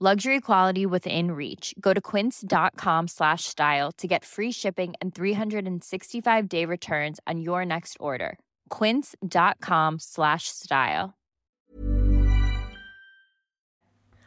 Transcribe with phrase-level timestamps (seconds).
[0.00, 1.74] Luxury quality within reach.
[1.80, 7.64] Go to quince.com slash style to get free shipping and 365 day returns on your
[7.64, 8.38] next order.
[8.68, 11.14] Quince.com slash style.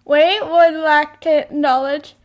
[0.04, 2.16] We would like to acknowledge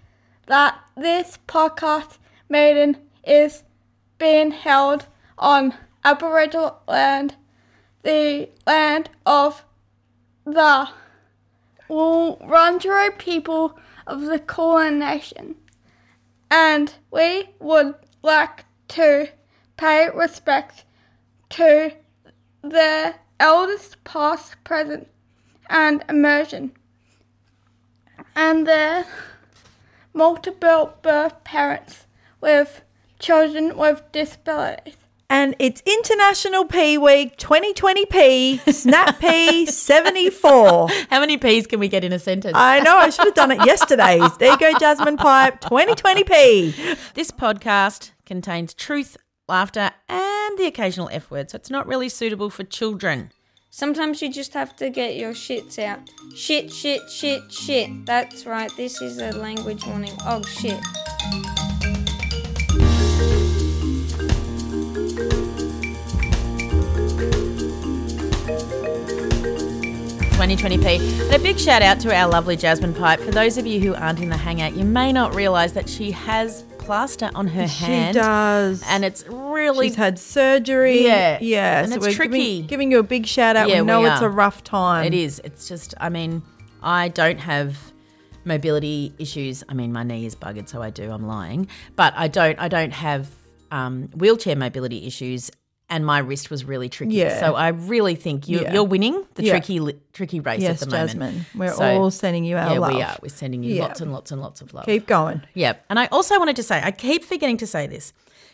[0.48, 3.62] that this podcast maiden is
[4.18, 5.06] being held
[5.38, 5.72] on
[6.04, 7.36] Aboriginal land,
[8.02, 9.64] the land of
[10.44, 10.88] the
[11.88, 15.56] Wurundjeri people of the Kulin Nation.
[16.50, 19.28] And we would like to
[19.76, 20.84] pay respect
[21.50, 21.92] to
[22.62, 25.08] the elders past, present,
[25.68, 26.76] and emerging,
[28.34, 29.04] and their
[30.12, 32.06] multiple birth parents
[32.40, 32.82] with
[33.18, 34.96] children with disabilities.
[35.28, 40.88] And it's International Pea Week 2020pea, Snap Pea 74.
[41.10, 42.54] How many P's can we get in a sentence?
[42.56, 44.20] I know, I should have done it yesterday.
[44.38, 46.96] There you go, Jasmine Pipe 2020pea.
[47.14, 49.16] This podcast contains truth,
[49.48, 53.32] laughter, and the occasional F word, so it's not really suitable for children.
[53.68, 55.98] Sometimes you just have to get your shits out.
[56.36, 58.06] Shit, shit, shit, shit.
[58.06, 60.16] That's right, this is a language warning.
[60.24, 60.80] Oh, shit.
[70.36, 71.00] 2020pea.
[71.22, 73.20] And a big shout out to our lovely Jasmine Pipe.
[73.20, 76.10] For those of you who aren't in the hangout, you may not realise that she
[76.10, 78.14] has plaster on her hand.
[78.14, 78.82] She does.
[78.86, 79.88] And it's really.
[79.88, 81.04] She's had surgery.
[81.06, 81.38] Yeah.
[81.40, 81.80] Yeah.
[81.80, 82.56] And so it's we're tricky.
[82.56, 83.70] Giving, giving you a big shout out.
[83.70, 85.06] Yeah, we know we it's a rough time.
[85.06, 85.40] It is.
[85.42, 86.42] It's just, I mean,
[86.82, 87.78] I don't have
[88.44, 89.64] mobility issues.
[89.70, 91.10] I mean, my knee is buggered, so I do.
[91.10, 91.66] I'm lying,
[91.96, 92.58] but I don't.
[92.58, 93.30] I don't have
[93.70, 95.50] um, wheelchair mobility issues,
[95.88, 97.14] and my wrist was really tricky.
[97.14, 97.38] Yeah.
[97.38, 98.72] So I really think you, Yeah.
[98.72, 99.52] you're winning the Yeah.
[99.52, 99.80] tricky,
[100.12, 101.10] tricky race Yes, at the moment.
[101.10, 101.46] Jasmine.
[101.54, 102.94] We're So, all sending you our yeah, love.
[102.94, 103.16] we are.
[103.22, 103.82] We're sending you Yeah.
[103.84, 104.86] lots and lots and lots of love.
[104.86, 105.42] Keep going.
[105.54, 105.74] Yeah.
[105.88, 108.12] And I also wanted to say, I keep forgetting to say this.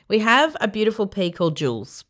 [0.09, 2.04] We have a beautiful pea called Jules.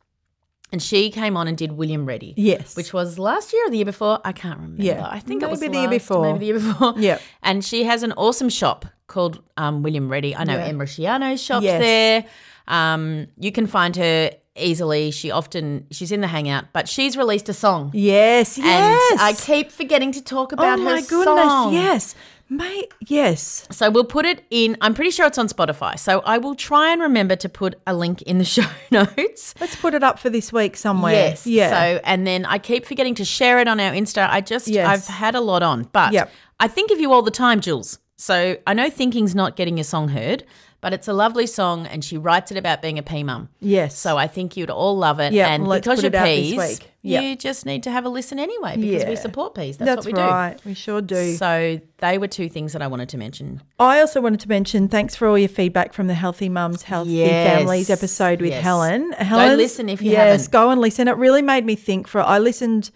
[0.72, 2.32] And she came on and did William Ready.
[2.36, 2.74] Yes.
[2.76, 4.20] Which was last year or the year before?
[4.24, 4.82] I can't remember.
[4.82, 5.06] Yeah.
[5.06, 6.22] I think it was Maybe the year before.
[6.32, 6.94] Maybe the year before.
[6.98, 7.18] Yeah.
[7.42, 10.34] And she has an awesome shop called um, William Ready.
[10.34, 10.64] I know Yeah.
[10.64, 11.80] Emma Shiano's shop's Yes.
[11.80, 12.24] there.
[12.68, 15.10] Um, you can find her easily.
[15.10, 17.90] She often she's in the hangout, but she's released a song.
[17.94, 19.12] Yes, yes.
[19.12, 20.84] And I keep forgetting to talk about her.
[20.84, 21.72] oh her my goodness, song.
[21.74, 22.14] yes.
[22.48, 23.66] Mate, yes.
[23.70, 24.76] So we'll put it in.
[24.82, 25.98] I'm pretty sure it's on Spotify.
[25.98, 29.54] So I will try and remember to put a link in the show notes.
[29.58, 31.14] Let's put it up for this week somewhere.
[31.14, 31.46] Yes.
[31.46, 31.70] Yeah.
[31.70, 34.28] So and then I keep forgetting to share it on our Insta.
[34.28, 34.86] I just Yes.
[34.86, 36.30] I've had a lot on, but Yep.
[36.60, 37.98] I think of you all the time, Jules.
[38.18, 40.44] So I know thinking's not getting your song heard,
[40.82, 43.48] but it's a lovely song, and she writes it about being a pea mum.
[43.60, 43.96] yes.
[43.98, 45.32] So I think you'd all love it.
[45.32, 46.80] Yeah, and because you're it out this peas.
[47.04, 47.22] Yep.
[47.24, 49.76] you just need to have a listen anyway because we support peas.
[49.76, 50.20] That's, That's what we do.
[50.20, 50.64] right.
[50.64, 51.34] We sure do.
[51.34, 53.60] So they were two things that I wanted to mention.
[53.80, 57.10] I also wanted to mention thanks for all your feedback from the Healthy Mums, Healthy
[57.10, 57.58] Yes.
[57.58, 58.62] Families episode with Yes.
[58.62, 59.14] Helen.
[59.30, 60.50] Go listen if you yes, haven't.
[60.52, 61.08] go and listen.
[61.08, 62.06] It really made me think.
[62.06, 62.90] For I listened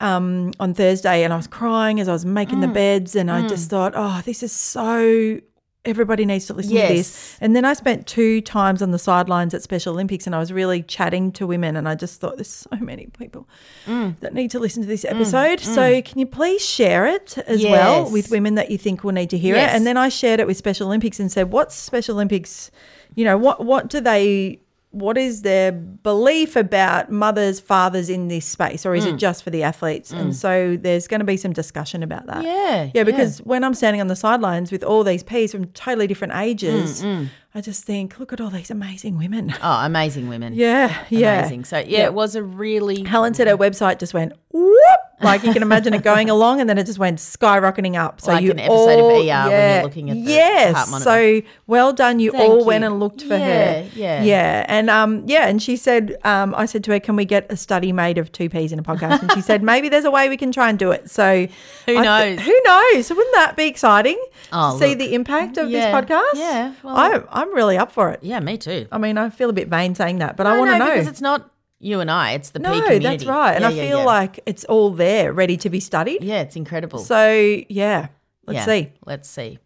[0.00, 2.62] um, on Thursday and I was crying as I was making Mm.
[2.62, 5.40] the beds, and I just thought, oh, this is so.
[5.88, 6.88] Everybody needs to listen Yes.
[6.88, 7.36] to this.
[7.40, 10.52] And then I spent two times on the sidelines at Special Olympics and I was
[10.52, 13.48] really chatting to women and I just thought there's so many people
[13.86, 14.16] Mm.
[14.20, 15.60] that need to listen to this episode.
[15.60, 19.30] So can you please share it as well with women that you think will need
[19.30, 19.72] to hear Yes.
[19.72, 19.76] it?
[19.76, 22.70] And then I shared it with Special Olympics and said, what's Special Olympics,
[23.14, 28.46] you know, what what do they what is their belief about mothers, fathers in this
[28.46, 29.14] space, or is Mm.
[29.14, 30.10] it just for the athletes?
[30.12, 32.42] And so there's going to be some discussion about that.
[32.42, 36.06] Yeah, yeah, because when I'm standing on the sidelines with all these peas from totally
[36.06, 39.54] different ages, Mm, I just think, look at all these amazing women.
[39.62, 40.54] Oh, amazing women.
[40.56, 41.40] Yeah, yeah.
[41.40, 41.64] Amazing.
[41.64, 44.74] So yeah, it was a really Helen said her website just went whoop,
[45.22, 48.20] like you can imagine it going along, and then it just went skyrocketing up.
[48.20, 50.76] So Like you an episode of all, ER when you're yeah, looking at the yes.
[50.76, 51.10] heart monitor.
[51.10, 52.64] So well done, you Thank all you.
[52.64, 53.88] went and looked for Yeah, her.
[53.94, 54.22] yeah.
[54.22, 57.46] yeah, and um, yeah, and she said, um, I said to her, can we get
[57.50, 59.22] a study made of two peas in a podcast?
[59.22, 61.10] And she said, maybe there's a way we can try and do it.
[61.10, 61.46] So
[61.86, 62.40] Who I knows?
[62.40, 63.10] who knows?
[63.10, 64.18] Wouldn't that be exciting?
[64.52, 64.98] Oh, see look.
[64.98, 66.34] the impact of Yeah, this podcast.
[66.38, 68.20] yeah, well- I'm I'm really up for it.
[68.22, 68.86] Yeah, me too.
[68.92, 70.92] I mean, I feel a bit vain saying that, but I want to no, know.
[70.92, 71.50] because it's not
[71.80, 72.98] you and I; it's the No, community.
[73.04, 73.52] that's right.
[73.54, 74.04] And Yeah, I yeah, feel yeah.
[74.04, 76.22] like it's all there, ready to be studied.
[76.22, 76.98] yeah, it's incredible.
[77.00, 78.08] So, yeah,
[78.46, 78.92] let's see.
[79.06, 79.58] Let's see.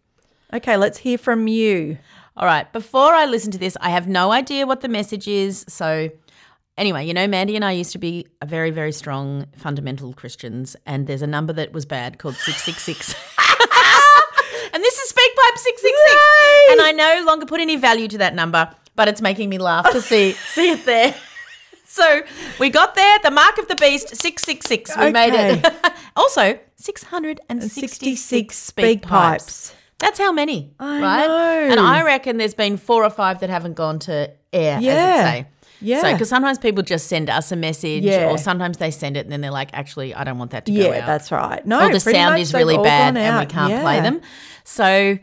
[0.53, 1.97] Okay, let's hear from you.
[2.37, 2.71] All right.
[2.73, 5.65] Before I listen to this, I have no idea what the message is.
[5.67, 6.09] So,
[6.77, 10.75] anyway, you know, Mandy and I used to be a very, very strong fundamental Christians,
[10.85, 13.13] and there's a number that was bad called 666.
[14.73, 16.71] and this is SpeakPipe 666.
[16.71, 19.91] And I no longer put any value to that number, but it's making me laugh
[19.91, 21.15] to see see it there.
[22.03, 22.21] So
[22.59, 24.97] we got there, the mark of the beast, 666.
[24.97, 25.73] We made it.
[26.15, 29.69] also, 666 66 speak speak pipes.
[29.69, 29.75] pipes.
[29.99, 31.27] That's how many, I right?
[31.27, 31.71] know.
[31.71, 34.91] And I reckon there's been four or five that haven't gone to air, Yeah.
[34.91, 35.47] as it say.
[35.81, 36.01] Yeah.
[36.01, 38.31] So, because sometimes people just send us a message, Yeah.
[38.31, 40.71] or sometimes they send it and then they're like, actually, I don't want that to
[40.71, 40.95] go out.
[40.95, 41.63] Yeah, that's right.
[41.65, 44.01] No, or the pretty sound much is really all bad and we can't play Yeah.
[44.01, 44.21] them.
[44.63, 45.19] So,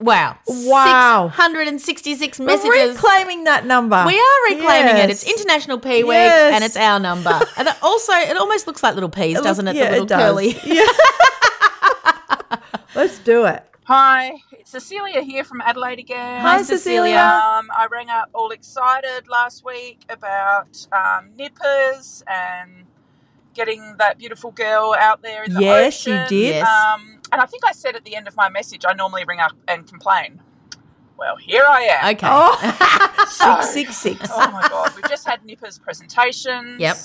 [0.00, 0.36] wow.
[0.46, 1.30] Wow.
[1.34, 2.94] 666 We're messages.
[2.96, 4.02] reclaiming that number.
[4.06, 5.10] We are reclaiming it.
[5.10, 6.54] It's International Pea Week Yes.
[6.54, 7.30] and it's our number.
[7.56, 9.76] and it also, it almost looks like little peas, doesn't it?
[9.76, 10.20] Yeah, the little it does.
[10.22, 10.58] curly.
[10.64, 10.86] Yeah.
[12.94, 13.64] Let's do it.
[13.86, 16.40] Hi, it's Cecilia here from Adelaide again.
[16.40, 17.18] Hi, Cecilia.
[17.18, 22.84] Um, I rang up all excited last week about um, nippers and
[23.52, 26.28] getting that beautiful girl out there in the Yes, you ocean.
[26.28, 26.54] did.
[26.54, 26.68] Yes.
[26.68, 29.40] Um, and I think I said at the end of my message, I normally ring
[29.40, 30.40] up and complain.
[31.18, 32.14] Well, here I am.
[32.14, 32.26] Okay.
[32.30, 34.30] Oh, So- 666.
[34.32, 36.80] Oh my god, we've just had nippers presentations.
[36.80, 36.96] Yep.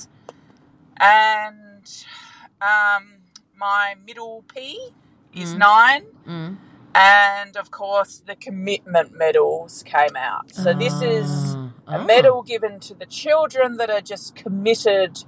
[0.99, 2.05] And
[2.61, 3.03] um,
[3.57, 4.79] my middle pea
[5.33, 5.57] is Mm.
[5.57, 6.03] nine.
[6.27, 6.57] Mm.
[6.95, 10.51] And of course, the commitment medals came out.
[10.51, 11.69] So, this is Ah.
[11.87, 12.03] a Oh.
[12.03, 15.23] medal given to the children that are just committed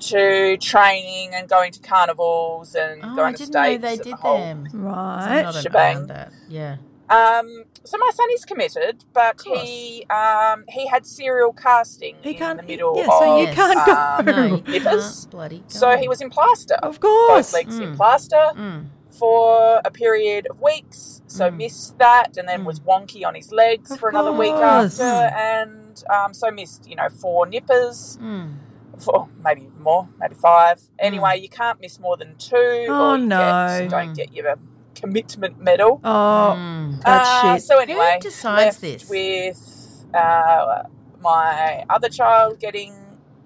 [0.00, 3.82] to training and going to carnivals and Oh, I going to didn't know states.
[3.82, 4.68] they did the whole- them.
[4.72, 5.42] Right.
[5.42, 6.10] not shebang.
[6.48, 6.76] Yeah.
[7.10, 12.36] Um, so my son is committed, but he um, he had serial casting He in
[12.36, 12.60] can't.
[12.60, 13.92] the middle yeah, so you of, can't go.
[13.94, 15.20] um, No, you Nippers.
[15.20, 15.64] can't bloody go.
[15.68, 16.74] So he was in plaster.
[16.74, 17.50] Of course.
[17.50, 17.96] Both legs in Mm.
[17.96, 18.86] plaster Mm.
[19.10, 21.22] for a period of weeks.
[21.28, 21.56] So Mm.
[21.56, 22.66] missed that, and then Mm.
[22.66, 26.94] was wonky on his legs Of for another week after, and um, so missed you
[26.96, 28.54] know four nippers, Mm.
[28.98, 30.80] Four, maybe more, maybe five.
[30.98, 33.38] Anyway, you can't miss more than two, Oh, or you no.
[33.38, 34.54] get, don't get your
[34.94, 36.00] commitment medal.
[36.04, 37.02] Oh, Mm.
[37.04, 37.62] that's Uh, shit.
[37.62, 39.08] So anyway, Who decides left this?
[39.08, 40.82] with uh,
[41.20, 42.94] my other child getting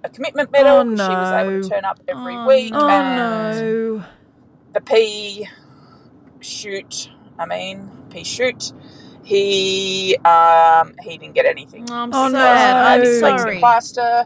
[0.04, 0.78] a commitment medal.
[0.78, 4.04] Oh, She was able to turn up every Oh, week, oh and no.
[4.72, 5.46] the P
[6.40, 7.10] shoot.
[7.38, 8.72] I mean, P shoot.
[9.24, 11.88] He um, he didn't get anything.
[11.90, 12.76] I'm Oh, sad.
[12.76, 12.82] no.
[12.82, 13.58] I'm His legs in sorry.
[13.60, 14.24] plaster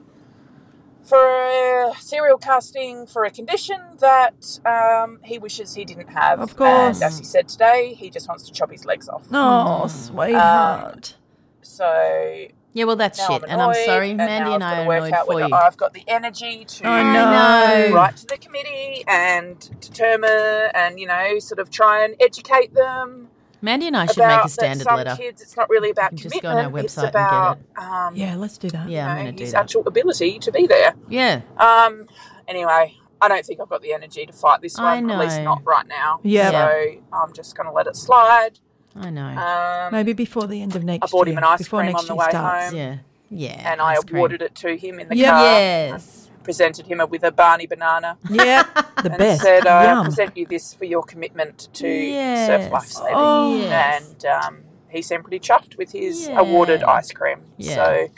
[1.07, 6.41] for serial casting for a condition that um, he wishes he didn't have.
[6.41, 6.97] Of course.
[6.97, 9.27] And as he said today, he just wants to chop his legs off.
[9.33, 9.91] Oh, Mm.
[9.91, 11.17] sweetheart.
[11.63, 13.43] So Yeah, well, that's now shit.
[13.45, 15.27] I'm and I'm sorry, and Mandy now and I've I got are to annoyed out
[15.27, 15.55] for whether you.
[15.55, 17.95] I've got the energy to I know.
[17.95, 23.29] write to the committee and determine and you know sort of try and educate them
[23.63, 25.17] Mandy and I should make a standard some letter.
[25.17, 27.21] kids it's not really about You commitment just go on our it's website and get
[27.21, 27.79] about it.
[27.83, 28.89] um, yeah, let's do that.
[28.89, 29.61] Yeah, you I'm know, going to do his that.
[29.63, 31.41] actual ability to be there Yeah.
[31.59, 32.07] um
[32.49, 35.41] anyway I don't think I've got the energy to fight this I one at least
[35.41, 36.51] not right now Yeah.
[36.51, 36.83] so
[37.13, 38.59] I'm just going to let it slide
[38.95, 39.27] I know.
[39.27, 41.35] um, Maybe before the end of next I bought year.
[41.35, 42.67] him an ice before cream next on the year way starts.
[42.71, 42.77] home.
[42.77, 42.97] yeah.
[43.29, 43.73] Yeah.
[43.73, 44.17] and I ice cream.
[44.19, 45.31] awarded it to him in the Yeah.
[45.31, 46.26] car Yes.
[46.47, 48.63] Presented him with a Barney banana Yeah,
[49.03, 49.43] the and best.
[49.43, 50.05] said, I Yum.
[50.05, 52.47] present you this for your commitment to Yes.
[52.47, 53.13] surf lifesaving.
[53.15, 53.57] Oh.
[53.59, 54.15] Yes.
[54.15, 56.39] And um, he seemed pretty chuffed with his Yeah.
[56.41, 57.41] awarded ice cream.
[57.59, 57.75] Yeah.
[57.75, 58.09] So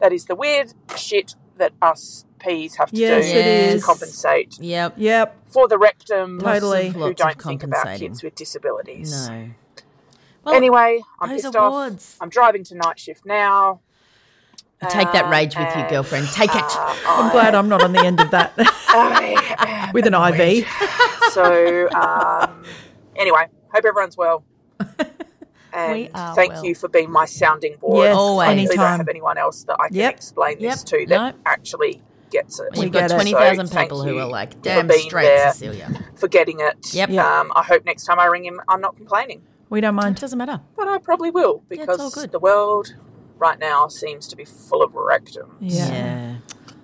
[0.00, 3.80] that is the weird shit that us peas have to Yes, do it is.
[3.82, 4.94] to compensate Yep.
[4.96, 5.36] Yep.
[5.46, 6.88] for the rectum Totally.
[6.90, 9.28] who Lots don't think about kids with disabilities.
[9.28, 9.50] No.
[10.44, 12.14] Well, anyway, I'm pissed awards.
[12.14, 12.22] off.
[12.22, 13.80] I'm driving to night shift now.
[14.90, 16.28] Take that rage with you, girlfriend.
[16.28, 16.62] Take it.
[17.06, 18.52] I'm glad I'm not on the end of that
[18.88, 20.66] I with an IV.
[21.32, 22.62] So, um,
[23.16, 24.44] anyway, hope everyone's well.
[25.72, 26.64] And We are thank well.
[26.64, 28.04] you for being my sounding board.
[28.06, 28.48] Yes, Always.
[28.48, 30.14] I really don't have anyone else that I can Yep.
[30.14, 30.86] explain this Yep.
[31.00, 31.40] to that No.
[31.44, 32.68] actually gets it.
[32.72, 35.24] We We've got get twenty thousand So people who are like, for damn being straight,
[35.26, 35.52] there.
[35.52, 35.90] Cecilia.
[36.14, 36.94] for getting it.
[36.94, 37.10] Yep.
[37.10, 37.22] Yep.
[37.26, 40.04] Um, I hope next time I ring him, I'm not complaining, We don't mind.
[40.04, 40.20] It mind.
[40.22, 40.62] doesn't matter.
[40.76, 42.32] but I probably will because all good.
[42.32, 42.94] the world
[43.36, 45.56] right now seems to be full of rectums.
[45.60, 46.36] Yeah.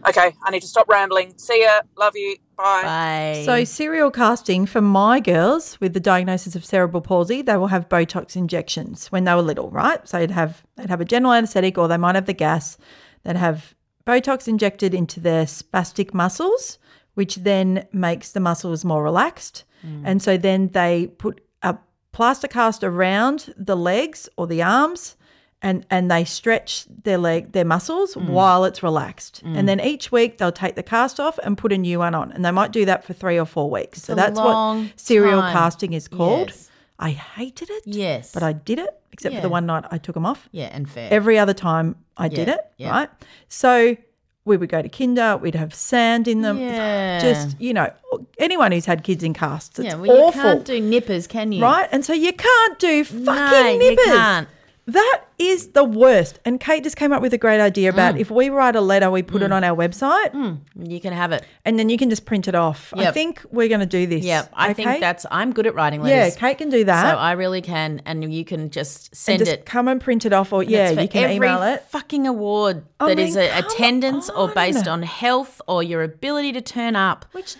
[0.08, 1.38] Okay, I need to stop rambling.
[1.38, 1.80] See ya.
[1.96, 2.36] Love you.
[2.56, 2.82] Bye.
[2.82, 3.42] Bye.
[3.44, 7.88] So serial casting for my girls with the diagnosis of cerebral palsy, they will have
[7.88, 10.06] Botox injections when they were little, right?
[10.08, 12.78] So they'd have they'd have a general anaesthetic or they might have the gas.
[13.22, 16.78] They'd have Botox injected into their spastic muscles,
[17.14, 19.62] which then makes the muscles more relaxed.
[19.86, 20.02] Mm.
[20.04, 21.78] And so then they put a
[22.10, 25.16] plaster cast around the legs or the arms
[25.62, 28.28] and and they stretch their leg their muscles mm.
[28.28, 29.42] while it's relaxed.
[29.44, 29.58] Mm.
[29.58, 32.32] And then each week they'll take the cast off and put a new one on.
[32.32, 34.02] And they might do that for 3 or 4 weeks.
[34.02, 35.52] so that's what serial time.
[35.52, 36.48] casting is called.
[36.48, 36.70] Yes.
[36.98, 37.82] I hated it.
[37.86, 38.32] Yes.
[38.32, 40.48] But I did it except for the one night I took them off.
[40.52, 41.08] yeah, and fair.
[41.12, 42.90] Every other time I did it, yeah.
[42.90, 43.10] right?
[43.48, 43.96] So
[44.44, 46.58] we would go to kinder, we'd have sand in them.
[46.58, 47.20] Yeah.
[47.20, 47.92] Just, you know,
[48.38, 50.42] anyone who's had kids in casts, it's yeah, well, you awful.
[50.42, 51.62] can't do nippers, can you?
[51.62, 51.88] right?
[51.92, 54.46] And so you can't do fucking No, you nippers.
[54.86, 56.40] That is the worst.
[56.44, 57.94] And Kate just came up with a great idea Mm.
[57.94, 61.30] about if we write a letter, we put it on our website You can have
[61.30, 61.44] it.
[61.64, 62.92] and then you can just print it off.
[62.96, 63.14] I Yep.
[63.14, 64.24] think we're going to do this.
[64.24, 64.84] Yeah, I okay?
[64.84, 65.24] think that's.
[65.30, 66.16] I'm good at writing letters.
[66.16, 66.36] Yeah, letters.
[66.36, 67.12] Kate can do that.
[67.12, 69.66] So I really can, and you can just and send just it.
[69.66, 71.82] come and print it off or, yeah, It's for you can every email it.
[71.90, 75.00] Fucking award I that is mean, a come attendance or based on.
[75.00, 77.24] on health or your ability to turn up.
[77.32, 77.54] Which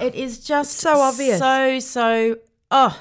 [0.00, 1.38] It is just so obvious.
[1.38, 2.36] So so.
[2.72, 3.00] Oh,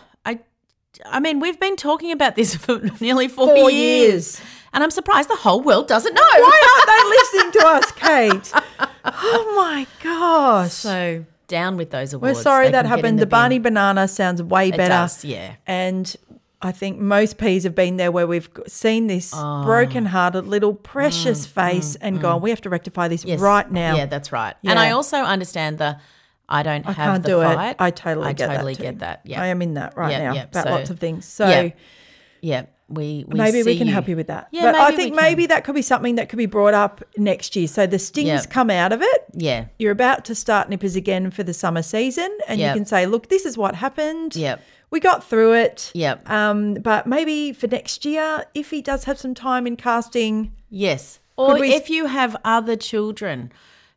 [1.06, 1.20] I.
[1.20, 4.42] Mean, we've been talking about this for nearly four, Four years, years.
[4.74, 6.22] and I'm surprised the whole world doesn't know.
[6.22, 7.10] Why aren't they
[7.40, 8.64] listening to us, Kate?
[9.06, 10.72] Oh my gosh.
[10.74, 12.38] So down with those awards.
[12.38, 13.20] We're sorry They that can get in happened.
[13.20, 13.30] The, bin.
[13.30, 14.90] Barney Banana sounds way It better.
[14.90, 15.56] does, yeah.
[15.68, 16.16] And
[16.62, 19.64] I think most peas have been there where we've seen this Oh.
[19.64, 22.22] broken-hearted little precious mm, face mm, and mm.
[22.22, 23.40] gone, we have to rectify this Mm, Yes.
[23.40, 23.96] right now.
[23.96, 24.56] Yeah, that's right.
[24.64, 25.98] And I also understand the
[26.48, 27.72] I don't I have can't the do fight.
[27.72, 27.76] it.
[27.80, 28.78] I totally I get totally that.
[28.78, 28.84] too.
[28.84, 29.22] get that.
[29.26, 29.42] Yeah.
[29.42, 30.44] I am in that right Yeah, now yeah.
[30.44, 31.26] about So- lots of things.
[31.26, 31.70] So yeah.
[32.42, 32.66] yeah.
[32.88, 34.48] We, we maybe we can help you with that.
[34.52, 37.56] Yeah, but I think maybe that could be something that could be brought up next
[37.56, 37.68] year.
[37.68, 38.42] So the stings Yeah.
[38.48, 39.26] come out of it.
[39.34, 39.66] Yeah.
[39.80, 42.76] You're about to start nippers again for the summer season, and Yep.
[42.76, 44.36] you can say, "Look, this is what happened.
[44.36, 44.62] Yep.
[44.92, 45.90] we got through it.
[45.96, 46.30] Yep.
[46.30, 51.20] Um, but maybe for next year, if he does have some time in casting, Yes.
[51.38, 53.52] Or we- if you have other children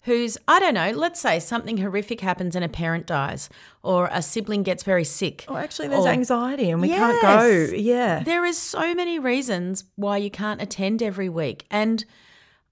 [0.09, 3.49] who's, I don't know, let's say something horrific happens and a parent dies
[3.83, 5.45] or a sibling gets very sick.
[5.49, 7.75] oh, actually, there's or- anxiety and we can't go.
[7.77, 11.67] Yeah, There is so many reasons why you can't attend every week.
[11.71, 12.05] And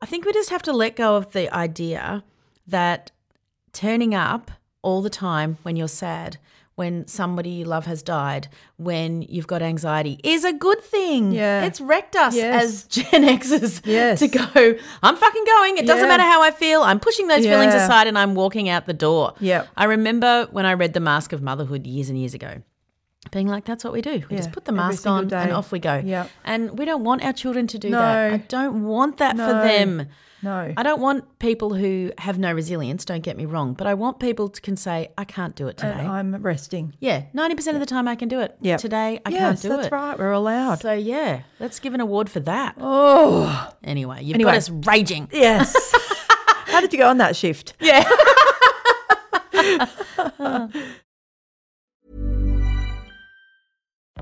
[0.03, 2.25] I think we just have to let go of the idea
[2.67, 3.11] that
[3.73, 4.51] turning up
[4.83, 6.39] all the time when you're sad,
[6.77, 11.33] when somebody you love has died, when you've got anxiety is a good thing.
[11.33, 11.65] Yeah.
[11.65, 12.65] It's wrecked us Yes.
[12.65, 14.19] as Gen Xers Yes.
[14.21, 15.79] to go, I'm fucking going.
[15.79, 16.09] It doesn't Yeah.
[16.17, 16.83] matter how I feel.
[16.83, 19.33] I'm pushing those feelings aside and I'm walking out the door.
[19.41, 19.69] Yep.
[19.77, 22.63] I remember when I read The Mask of Motherhood years and years ago.
[23.33, 24.11] Being like, that's what we do.
[24.13, 26.01] We Yeah, just put the mask on and off we go.
[26.05, 26.31] Yep.
[26.45, 27.99] And we don't want our children to do No.
[27.99, 28.33] that.
[28.35, 30.07] I don't want that for them.
[30.43, 33.95] No, I don't want people who have no resilience, don't get me wrong, but I
[33.95, 35.93] want people to can say, I can't do it today.
[35.99, 36.95] and I'm resting.
[37.01, 38.57] yeah, 90% of the time I can do it.
[38.61, 38.81] Yep.
[38.81, 39.83] Today I yes, can't do that's it.
[39.83, 40.19] That's right.
[40.19, 40.81] We're allowed.
[40.81, 42.75] So yeah, let's give an award for that.
[42.79, 44.51] oh, Anyway, you've Anyway.
[44.53, 45.29] got us raging.
[45.33, 45.75] yes.
[46.67, 47.75] How did you go on that shift?
[47.81, 48.05] Yeah.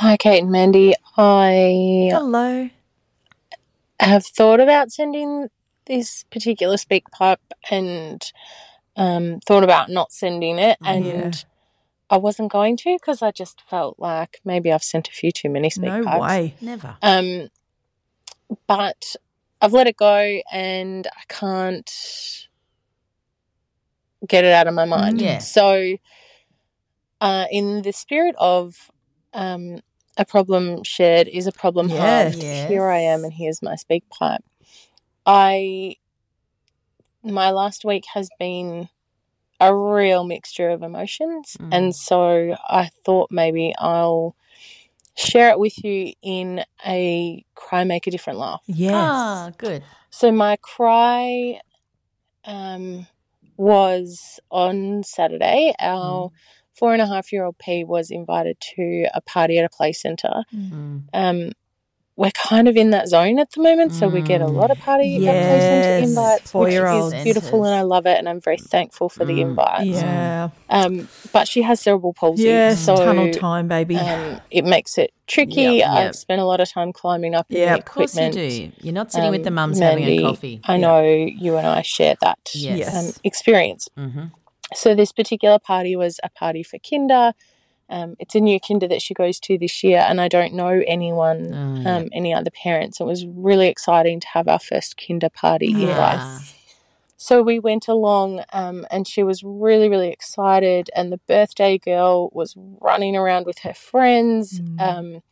[0.00, 0.94] Hi, Kate and Mandy.
[1.16, 2.70] I Hello.
[3.98, 5.48] have thought about sending
[5.86, 8.22] this particular speak pipe and
[8.94, 10.78] um, thought about not sending it.
[10.84, 11.44] And
[12.08, 15.48] I wasn't going to because I just felt like maybe I've sent a few too
[15.48, 16.20] many speak No pipes.
[16.20, 16.54] way.
[16.60, 16.96] Never.
[17.02, 17.48] Um,
[18.68, 19.16] but
[19.60, 21.90] I've let it go and I can't
[24.28, 25.18] get it out of my mind.
[25.18, 25.22] Mm.
[25.22, 25.38] Yeah.
[25.38, 25.96] So,
[27.20, 28.76] uh, in the spirit of
[29.32, 29.80] um,
[30.18, 32.34] a problem shared is a problem Yes.
[32.34, 34.42] halved, here I am and here's my speak pipe.
[35.24, 35.96] I,
[37.22, 38.88] my last week has been
[39.60, 41.56] a real mixture of emotions.
[41.60, 41.68] Mm.
[41.72, 44.34] And so I thought maybe I'll
[45.16, 48.62] share it with you in a cry make a different laugh.
[48.66, 48.92] Yes.
[48.94, 49.82] Ah, good.
[50.10, 51.60] So my cry
[52.44, 53.06] um,
[53.56, 55.74] was on Saturday.
[55.80, 56.30] Our
[56.78, 59.92] four and a half year old pea was invited to a party at a play
[59.92, 60.44] centre.
[60.54, 61.02] Mm.
[61.12, 61.52] Um,
[62.16, 64.78] we're kind of in that zone at the moment, so we get a lot of
[64.78, 67.14] party at play centre Yes, invites, which four-year-olds.
[67.14, 69.84] is beautiful, and I love it, and I'm very thankful for the Mm, invites.
[69.86, 70.48] Yeah.
[70.68, 72.84] Um, but she has cerebral palsy, Yes.
[72.84, 73.94] so tunnel time, baby.
[73.96, 75.62] um, it makes it tricky.
[75.62, 75.88] Yep, yep.
[76.08, 77.72] I've spent a lot of time climbing up in Yep.
[77.76, 78.72] the Of course you do.
[78.82, 80.60] You're not sitting with the Um, mums having a coffee.
[80.64, 82.96] I know you and I share that Yes.
[82.96, 83.88] um, experience.
[83.96, 84.24] hmm
[84.74, 87.32] So this particular party was a party for Kinder.
[87.90, 90.82] Um, it's a new Kinder that she goes to this year, and I don't know
[90.86, 91.96] anyone, Oh, yeah.
[91.96, 93.00] um, any other parents.
[93.00, 96.54] It was really exciting to have our first Kinder party in life.
[97.16, 100.90] So we went along, um, and she was really, really excited.
[100.94, 105.22] And the birthday girl was running around with her friends, Mm.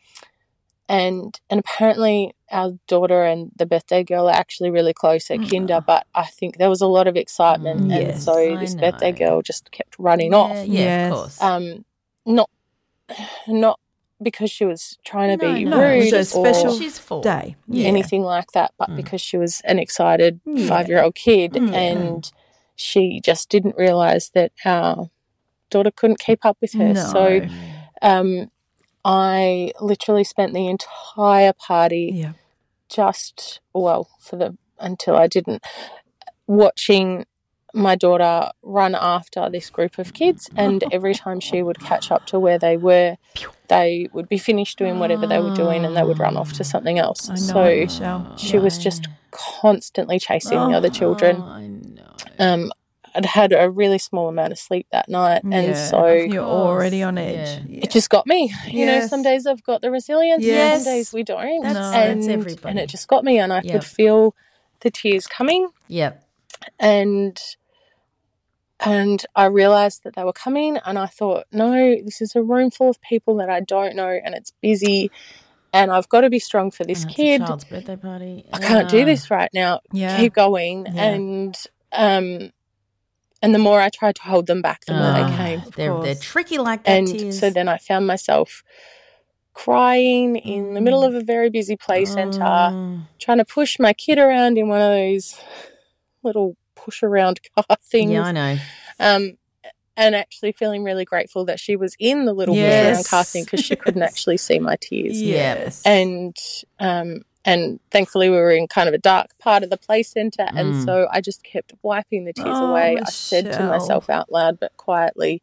[0.88, 5.80] And and apparently our daughter and the birthday girl are actually really close at Kinder.
[5.84, 8.74] But I think there was a lot of excitement, Mm, and yes, so I this
[8.76, 10.56] birthday girl just kept running Yeah, off.
[10.66, 11.12] yeah, Yes.
[11.12, 11.42] of course.
[11.42, 11.84] Um,
[12.24, 12.50] not
[13.46, 13.78] not
[14.22, 17.22] because she was trying to No, be no, rude it's a or special She's four.
[17.22, 17.56] Day.
[17.68, 17.86] Yeah.
[17.88, 18.96] anything like that, but Mm.
[18.96, 20.66] because she was an excited Yeah.
[20.68, 21.74] five year old kid Mm.
[21.74, 22.32] and
[22.76, 25.10] she just didn't realize that our
[25.70, 26.92] daughter couldn't keep up with her.
[26.94, 27.04] No.
[27.12, 27.46] So
[28.02, 28.50] um,
[29.08, 32.32] I literally spent the entire party yeah.
[32.88, 35.62] just, well, for the until I didn't,
[36.48, 37.24] watching
[37.72, 40.50] my daughter run after this group of kids.
[40.56, 43.16] And every time she would catch up to where they were,
[43.68, 46.64] they would be finished doing whatever they were doing and they would run off to
[46.64, 47.30] something else.
[47.30, 51.36] I know, so she was just constantly chasing the other children.
[51.38, 52.14] Oh, I know.
[52.40, 52.72] Um,
[53.16, 57.02] I'd had a really small amount of sleep that night, and Yeah, so you're already
[57.02, 57.62] on edge.
[57.68, 57.80] Yeah.
[57.84, 58.52] it just got me.
[58.68, 60.84] You know, some days I've got the resilience, Yes.
[60.84, 61.62] some days we don't.
[61.62, 61.98] That's- No.
[62.00, 62.68] and, that's everybody.
[62.70, 63.72] and it just got me, and I Yep.
[63.72, 64.34] could feel
[64.80, 66.22] the tears coming, Yep.
[66.78, 67.40] and
[68.80, 71.72] and I realized that they were coming, and I thought, no,
[72.04, 75.10] this is a room full of people that I don't know, and it's busy,
[75.72, 77.40] and I've got to be strong for this And kid.
[77.42, 78.44] A child's birthday party.
[78.52, 79.80] I can't do this right now.
[79.92, 80.18] Yeah.
[80.18, 80.86] Keep going.
[80.86, 81.04] Yeah.
[81.04, 81.56] And
[81.92, 82.52] um
[83.42, 85.62] and the more I tried to hold them back, the more Ah, they came.
[85.76, 86.90] They're, they're tricky like that.
[86.90, 87.38] And tears.
[87.38, 88.62] so then I found myself
[89.52, 93.00] crying in the middle of a very busy play centre, Oh.
[93.18, 95.38] trying to push my kid around in one of those
[96.22, 98.12] little push around car things.
[98.12, 98.58] Yeah, I know.
[99.00, 99.38] Um
[99.98, 103.44] and actually feeling really grateful that she was in the little push around car thing
[103.44, 105.20] because she couldn't actually see my tears.
[105.22, 105.82] Yes.
[105.86, 106.36] and
[106.78, 110.46] um and thankfully we were in kind of a dark part of the play center
[110.54, 110.84] and Mm.
[110.84, 114.58] so i just kept wiping the tears Oh, away i said to myself out loud
[114.60, 115.40] but quietly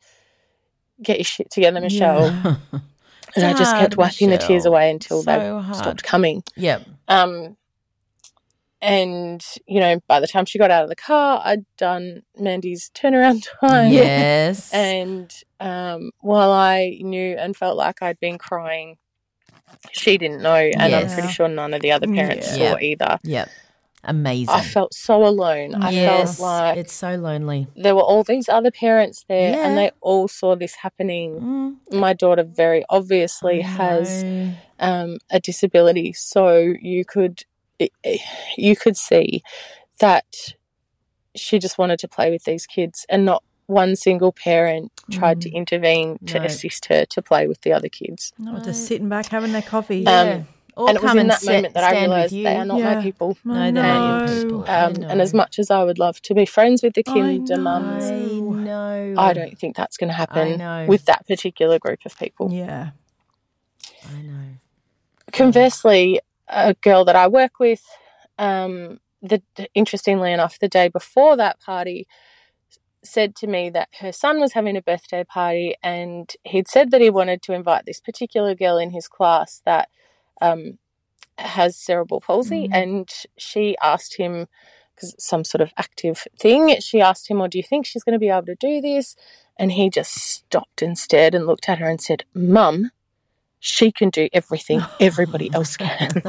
[1.02, 2.56] get your shit together michelle Yeah.
[3.36, 5.76] and i just kept wiping the tears away until So they hard.
[5.76, 6.88] stopped coming Yep.
[7.08, 7.58] um
[8.82, 12.92] and you know by the time she got out of the car i'd done mandy's
[12.94, 14.72] turnaround time Yes.
[14.74, 18.98] and um, while I knew and felt like I'd been crying,
[19.92, 22.72] she didn't know, and I'm pretty sure none of the other parents Yeah.
[22.74, 23.20] saw either.
[23.24, 23.50] Yep.
[24.06, 24.54] Amazing.
[24.54, 25.76] I felt so alone.
[25.76, 26.38] I yes.
[26.38, 27.68] felt like it's so lonely.
[27.78, 29.66] there were all these other parents there, Yeah.
[29.66, 31.80] and they all saw this happening.
[31.92, 34.24] Mm, My daughter very obviously I has
[34.80, 37.44] um, a disability, so you could
[38.58, 39.42] you could see
[40.00, 40.26] that
[41.36, 43.42] she just wanted to play with these kids, and not
[43.74, 46.42] one single parent tried to intervene to Mm.
[46.42, 46.46] No.
[46.46, 48.32] assist her to play with the other kids.
[48.48, 50.00] Or just sitting back having their coffee.
[50.00, 50.22] Yeah.
[50.22, 52.80] Um, Or and it was in that sit- moment that I realised they are not
[52.80, 52.96] Yeah.
[52.96, 53.38] my people.
[53.46, 54.62] No, they're not your people.
[54.68, 57.58] Um, and as much as I would love to be friends with the I Kinder
[57.58, 59.14] mums, I.
[59.30, 62.52] I don't think that's going to happen with that particular group of people.
[62.52, 62.90] Yeah.
[64.10, 64.48] I know.
[65.32, 67.84] Conversely, a girl that I work with,
[68.38, 69.42] um, the
[69.74, 72.08] interestingly enough, the day before that party,
[73.04, 77.02] said to me that her son was having a birthday party, and he'd said that
[77.02, 79.90] he wanted to invite this particular girl in his class that
[80.42, 80.80] um,
[81.38, 84.48] has cerebral palsy, and she asked him
[84.96, 86.80] because some sort of active thing.
[86.80, 89.16] She asked him, "Well, do you think she's going to be able to do this?"
[89.58, 92.92] And he just stopped and stared and looked at her and said, Mum,
[93.66, 96.22] she can do everything everybody else can.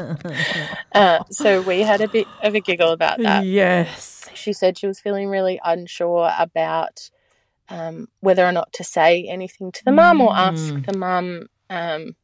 [0.93, 3.43] uh, so we had a bit of a giggle about that.
[3.43, 4.29] Yes.
[4.33, 7.09] She said she was feeling really unsure about
[7.67, 10.85] um, whether or not to say anything to the mum or ask Mm.
[10.85, 12.15] the mum, um,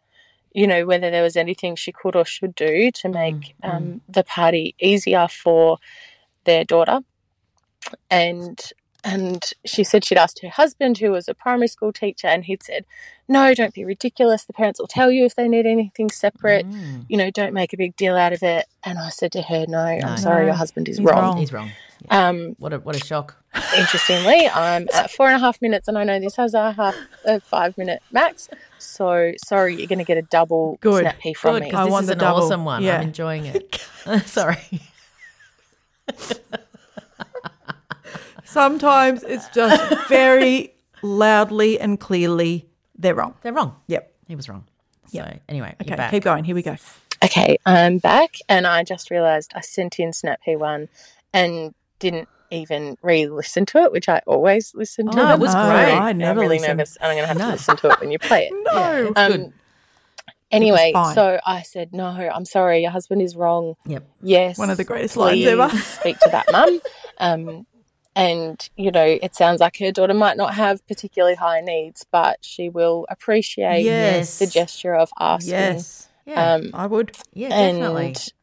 [0.54, 4.02] you know, whether there was anything she could or should do to make Mm, um,
[4.08, 5.78] the party easier for
[6.45, 7.02] their daughter.
[8.10, 8.58] And
[9.03, 12.63] and she said she'd asked her husband, who was a primary school teacher, and he'd
[12.63, 12.85] said,
[13.27, 14.45] "No, don't be ridiculous.
[14.45, 16.65] The parents will tell you if they need anything separate.
[16.69, 17.05] Mm.
[17.09, 19.65] You know, don't make a big deal out of it." And I said to her,
[19.67, 20.07] "No, No.
[20.07, 21.37] I'm sorry, No, your husband is he's wrong." wrong.
[21.37, 21.71] He's wrong.
[22.09, 23.35] Um, What a what a shock.
[23.77, 26.95] interestingly, I'm at four and a half minutes, and I know this has a half
[27.25, 28.49] a five minute max.
[28.79, 31.01] So sorry, you're going to get a double Good.
[31.01, 31.67] snap pea from Good, me.
[31.67, 32.43] because I this want is the an double.
[32.43, 32.81] awesome one.
[32.83, 32.97] Yeah.
[32.97, 33.79] I'm enjoying it.
[34.25, 34.57] Sorry.
[38.45, 43.36] Sometimes it's just very loudly and clearly they're wrong.
[43.41, 43.75] They're wrong.
[43.88, 44.13] Yep.
[44.27, 44.65] He was wrong.
[45.08, 46.12] So anyway, you're Okay, back.
[46.12, 46.43] keep going.
[46.43, 46.75] Here we go.
[47.23, 50.88] Okay, I'm back, and I just realised I sent in Snap P1
[51.34, 55.17] and didn't even re-listen to it, which I always listen to.
[55.17, 55.93] No, it was No, great.
[55.93, 56.77] I And never I'm really listen.
[56.77, 57.45] nervous, and I'm going to have No.
[57.45, 58.54] to listen to it when you play it.
[58.73, 58.80] No.
[58.80, 59.41] Yeah, it's good.
[59.45, 59.54] Um,
[60.51, 63.75] anyway, so I said, "No, I'm sorry, your husband is wrong.
[63.86, 64.04] Yep.
[64.23, 65.69] Yes, One of the greatest lines ever.
[65.69, 66.80] speak to that mum.
[67.17, 67.67] Um,
[68.15, 72.39] and you know, it sounds like her daughter might not have particularly high needs, but
[72.41, 74.38] she will appreciate Yes.
[74.39, 75.52] the gesture of asking.
[75.52, 76.08] Yes.
[76.26, 76.54] Yeah.
[76.56, 77.15] Um, I would.
[77.34, 78.06] yeah, definitely.
[78.08, 78.34] and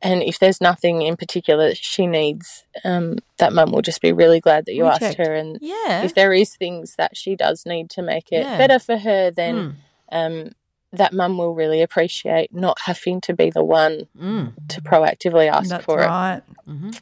[0.00, 4.10] and if there's nothing in particular that she needs, um, that mum will just be
[4.12, 5.18] really glad that you We asked checked.
[5.18, 5.34] her.
[5.34, 6.02] And yeah.
[6.02, 8.58] if there is things that she does need to make it Yeah.
[8.58, 9.74] better for her, then Mm,
[10.10, 10.52] um,
[10.92, 15.68] that mum will really appreciate not having to be the one mm, to proactively ask
[15.68, 16.42] That's for right.
[16.66, 17.00] it.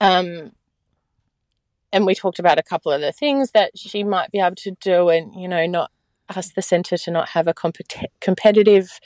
[0.00, 0.52] Um,
[1.92, 4.72] and we talked about a couple of the things that she might be able to
[4.80, 5.90] do, and you know, not
[6.28, 9.00] ask the centre to not have a compet- competitive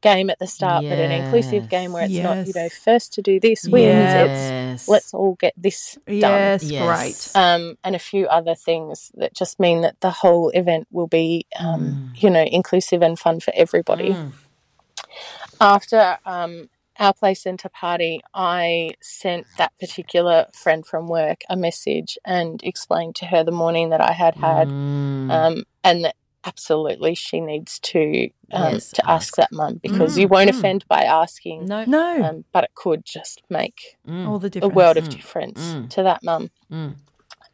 [0.00, 3.22] game at the start, but an inclusive game where it's not, you know, first to
[3.22, 3.84] do this wins.
[3.86, 4.80] Yes.
[4.82, 6.16] It's let's all get this done.
[6.18, 7.32] Yes, Yes.
[7.32, 7.40] great.
[7.40, 11.46] Um, and a few other things that just mean that the whole event will be,
[11.58, 14.10] um, you know, inclusive and fun for everybody.
[14.10, 14.32] Mm.
[15.60, 16.68] After um,
[17.02, 23.16] our play centre party, I sent that particular friend from work a message and explained
[23.16, 25.30] to her the morning that I had had, Mm.
[25.30, 29.36] um, and that absolutely she needs to um, Yes, to ask, ask.
[29.36, 30.56] that mum because Mm, you won't mm.
[30.58, 31.84] offend by asking, no.
[31.86, 32.22] No.
[32.22, 34.28] um, but it could just make Mm.
[34.28, 34.74] All the a difference.
[34.74, 35.90] world of Mm, difference mm.
[35.90, 36.94] to that mum Mm.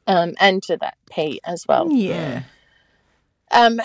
[0.07, 1.89] um, and to that pea as well.
[1.91, 2.43] Yeah.
[3.51, 3.81] Um,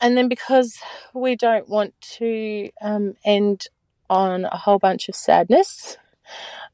[0.00, 0.78] and then because
[1.14, 3.66] we don't want to um, end
[4.08, 5.96] on a whole bunch of sadness,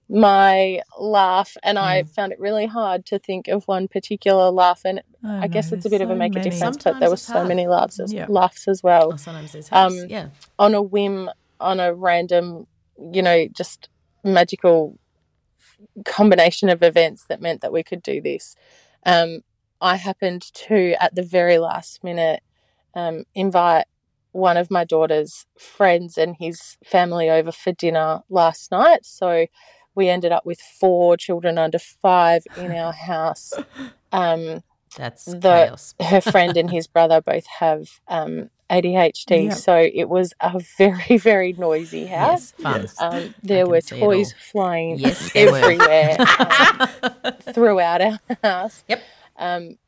[0.09, 5.03] my laugh, and I found it really hard to think of one particular laugh, and
[5.25, 6.93] I, guess know, it's a bit of a there's make a difference, many.
[6.93, 7.49] but there were so hard.
[7.49, 8.27] many laughs as, Yeah.
[8.29, 9.13] laughs as well.
[9.15, 10.29] Oh, sometimes there's Um, yeah.
[10.59, 12.67] On a whim, on a random,
[12.99, 13.89] you know, just
[14.25, 14.99] magical
[16.05, 18.55] combination of events that meant that we could do this.
[19.07, 19.41] Um,
[19.81, 22.43] I happened to, at the very last minute,
[22.95, 23.87] um, invite
[24.33, 29.05] one of my daughter's friends and his family over for dinner last night.
[29.05, 29.47] So
[29.95, 33.53] we ended up with four children under five in our house.
[34.11, 34.63] Um,
[34.97, 35.95] That's the- chaos.
[36.03, 39.53] her friend and his brother both have um, ADHD, Yep.
[39.55, 42.55] so it was a very, very noisy house.
[42.59, 42.81] Yes, fun.
[42.81, 43.01] Yes.
[43.01, 48.83] Um, there were toys flying Yes, everywhere um, throughout our house.
[48.89, 49.03] Yep.
[49.37, 49.79] Um,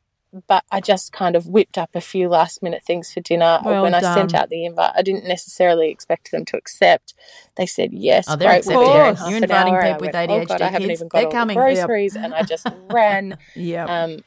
[0.47, 3.59] but I just kind of whipped up a few last minute things for dinner.
[3.63, 7.13] Well when I sent out the invite, I didn't necessarily expect them to accept.
[7.55, 9.17] They said yes, Oh, they're great, we'll be there in accepting.
[9.17, 10.99] half You're inviting hour." And I people with went, "Oh, God, I ADHD haven't kids.
[10.99, 11.87] even got They're all coming." the Yep.
[11.87, 13.37] groceries, and I just ran.
[13.55, 13.85] Yeah.
[13.85, 14.19] Um,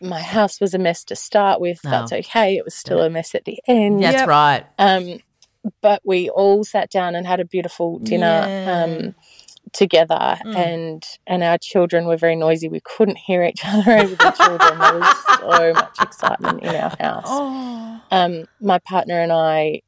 [0.00, 1.80] my house was a mess to start with.
[1.82, 2.16] That's Oh.
[2.16, 2.56] okay.
[2.56, 4.02] It was still a mess at the end.
[4.02, 4.28] That's Yep.
[4.28, 4.66] right.
[4.78, 5.20] Um,
[5.82, 8.84] but we all sat down and had a beautiful dinner Yeah.
[8.84, 9.14] um,
[9.72, 10.56] together, Mm.
[10.56, 12.68] and and our children were very noisy.
[12.68, 14.78] We couldn't hear each other over the children.
[14.78, 17.24] There was so much excitement in our house.
[17.26, 18.00] Oh.
[18.10, 19.82] Um, my partner and I.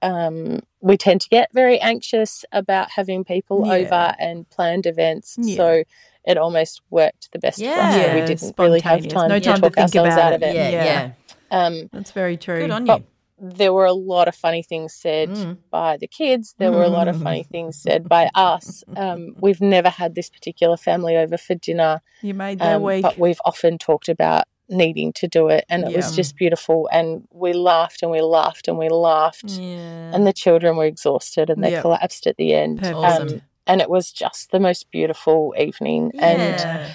[0.00, 3.72] Um, we tend to get very anxious about having people Yeah.
[3.72, 5.34] over and planned events.
[5.40, 5.56] Yeah.
[5.56, 5.82] So
[6.24, 7.96] it almost worked the best for us.
[7.96, 8.14] Yeah.
[8.14, 10.36] We didn't really have time, No to time to talk think ourselves about out it.
[10.36, 10.54] of it.
[10.54, 10.84] Yeah, Yeah.
[10.84, 11.10] yeah.
[11.50, 12.60] Um, That's very true.
[12.60, 13.06] Good on But- you.
[13.40, 15.58] There were a lot of funny things said Mm.
[15.70, 16.54] by the kids.
[16.58, 18.82] There were a lot of funny things said by us.
[18.96, 23.02] Um, we've never had this particular family over for dinner, You made their um, week.
[23.02, 26.88] but we've often talked about needing to do it, and it was just beautiful.
[26.92, 30.10] And we laughed and we laughed and we laughed, Yeah.
[30.14, 31.82] and the children were exhausted and they Yep.
[31.82, 32.84] collapsed at the end.
[32.84, 33.28] Awesome.
[33.28, 36.10] Um, and it was just the most beautiful evening.
[36.18, 36.90] And Yeah.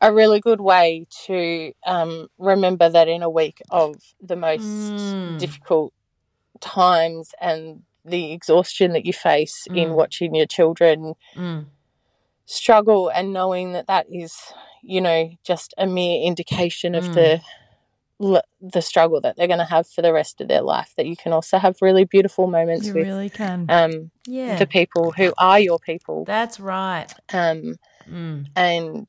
[0.00, 5.38] A really good way to um, remember that in a week of the most Mm.
[5.38, 5.92] difficult
[6.60, 9.94] times and the exhaustion that you face in Mm.
[9.94, 11.66] watching your children Mm.
[12.46, 14.34] struggle and knowing that that is
[14.82, 17.14] you know just a mere indication of Mm.
[17.14, 21.06] the the struggle that they're going to have for the rest of their life that
[21.06, 23.66] you can also have really beautiful moments You with really can.
[23.70, 24.58] um Yeah.
[24.58, 27.12] the people who are your people That's right.
[27.32, 27.76] um
[28.08, 28.46] Mm.
[28.56, 29.08] and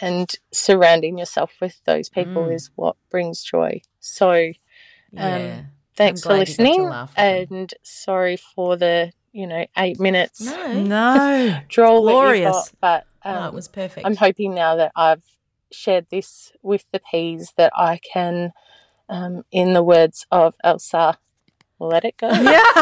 [0.00, 2.54] and surrounding yourself with those people Mm.
[2.54, 4.52] is what brings joy so
[5.12, 5.62] Yeah.
[5.96, 7.46] thanks for glad you got to listening laugh with them.
[7.60, 10.72] and sorry for the you know eight minutes No.
[10.82, 11.60] No.
[11.68, 12.50] droll that Glorious.
[12.50, 14.06] got, but um, no, it was perfect.
[14.06, 15.22] I'm hoping now that I've
[15.72, 18.52] shared this with the peas that I can,
[19.08, 21.18] um, in the words of Elsa,
[21.80, 22.28] let it go.
[22.28, 22.62] Yeah.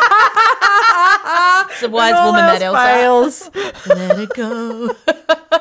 [1.71, 3.51] It's a wise When woman, that else Elsa.
[3.51, 3.87] fails.
[3.87, 5.61] Let it go.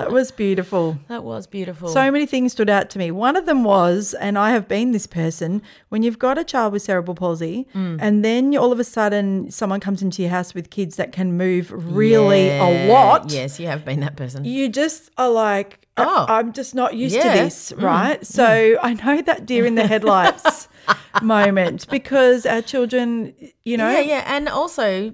[0.00, 0.98] That was beautiful.
[1.08, 1.88] that was beautiful.
[1.88, 3.10] So many things stood out to me.
[3.10, 6.72] One of them was, and I have been this person, when you've got a child
[6.72, 7.98] with cerebral palsy, Mm.
[8.00, 11.36] and then all of a sudden someone comes into your house with kids that can
[11.36, 13.30] move really a lot.
[13.30, 14.44] Yes, you have been that person.
[14.44, 16.26] You just are like, "I- Oh.
[16.28, 17.34] I'm just not used Yeah.
[17.36, 17.82] to this, Mm.
[17.82, 18.26] right?
[18.26, 20.68] So I know that deer in the headlights
[21.22, 23.34] moment because our children,
[23.64, 24.24] you know, Yeah, yeah.
[24.26, 25.12] And also,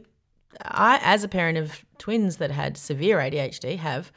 [0.62, 4.12] I, as a parent of twins that had severe ADHD, have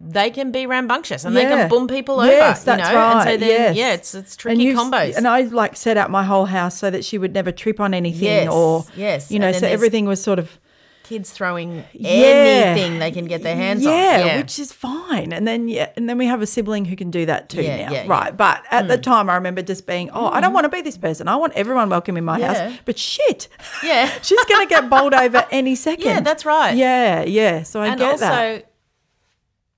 [0.00, 2.30] they can be rambunctious and they can boom people over.
[2.30, 2.98] Yes, you that's know?
[2.98, 3.76] And so right, then, yes.
[3.76, 5.16] yeah, it's it's and tricky you've- combos.
[5.16, 7.92] And I like set out my whole house so that she would never trip on
[7.92, 9.30] anything Yes, or, yes.
[9.32, 10.58] you know, so everything was sort of
[11.04, 12.10] Kids throwing Yeah.
[12.10, 13.92] anything they can get their hands on.
[13.92, 15.32] yeah, which is fine.
[15.32, 17.86] And then yeah, and then we have a sibling who can do that too Yeah,
[17.88, 18.26] now, yeah, right?
[18.26, 18.30] yeah.
[18.30, 18.36] Mm.
[18.36, 20.96] But at the time, I remember just being, oh, I don't want to be this
[20.96, 21.26] person.
[21.26, 22.54] I want everyone welcome in my Yeah.
[22.68, 22.78] house.
[22.84, 23.48] But shit,
[23.82, 24.08] Yeah.
[24.22, 26.06] she's going to get bowled over any second.
[26.06, 26.76] Yeah, that's right.
[26.76, 27.64] Yeah, yeah.
[27.64, 28.71] So I and get also, that.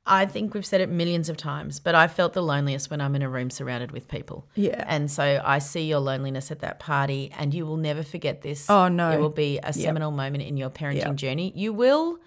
[0.07, 3.14] I think we've said it millions of times, but I felt the loneliest when I'm
[3.17, 4.47] in a room surrounded with people.
[4.55, 4.85] Yeah.
[4.87, 8.69] And so I see your loneliness at that party, and you will never forget this.
[8.69, 9.12] Oh, no.
[9.12, 11.14] It will be a seminal moment in your parenting Yep.
[11.17, 11.53] journey.
[11.57, 12.19] You will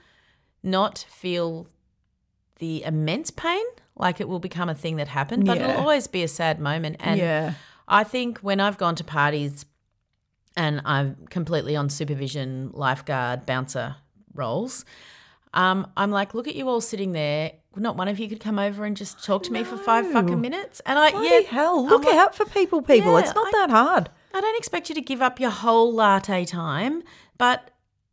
[0.63, 1.68] not feel
[2.58, 3.63] the immense pain,
[3.96, 5.70] like it will become a thing that happened, but Yeah.
[5.70, 6.96] it'll always be a sad moment.
[7.00, 7.54] And yeah,
[7.88, 9.68] I think when I've gone to parties
[10.56, 13.98] and I'm completely on supervision, lifeguard, bouncer
[14.34, 14.84] roles,
[15.53, 17.53] um, I'm like, look at you all sitting there.
[17.75, 20.41] Not one of you could come over and just talk to me for five fucking
[20.41, 20.81] minutes.
[20.86, 22.81] And I, bloody yeah, hell, look like, out for people.
[22.81, 24.10] People, Yeah, it's not I- that hard.
[24.33, 27.03] I don't expect you to give up your whole latte time,
[27.38, 27.69] but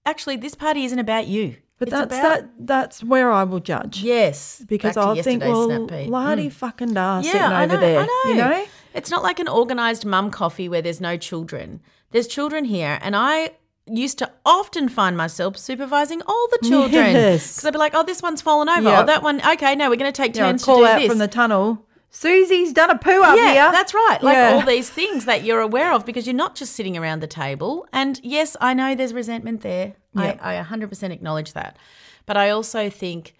[0.07, 1.57] actually, this party isn't about you.
[1.79, 2.51] But It's that's about- that.
[2.61, 4.03] That's where I will judge.
[4.03, 6.53] Yes, because I'll think, well, lardy Mm.
[6.53, 8.01] fucking da Yeah, sitting over I know, there.
[8.01, 8.31] I know.
[8.31, 11.81] You know, It's not like an organized mum coffee where there's no children.
[12.13, 13.51] There's children here, and I
[13.87, 17.53] used to often find myself supervising all the children Yes.
[17.55, 18.89] because I'd be like, "Oh, this one's fallen over.
[18.89, 18.99] Yep.
[19.03, 19.41] Oh, that one.
[19.47, 21.29] Okay, no, we're going to take Yeah, turns call to do out this." from the
[21.29, 21.85] tunnel.
[22.11, 23.73] Susie's done a poo up yeah, here.
[23.73, 24.23] that's right.
[24.23, 24.53] Like Yeah.
[24.55, 27.87] all these things that you're aware of because you're not just sitting around the table.
[27.93, 29.95] And yes, I know there's resentment there.
[30.15, 30.39] Yep.
[30.41, 31.77] I, I 100% acknowledge that.
[32.25, 33.35] But I also think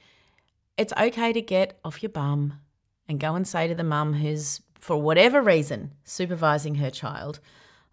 [0.77, 2.55] it's okay to get off your bum
[3.09, 7.39] and go and say to the mum who's, for whatever reason, supervising her child,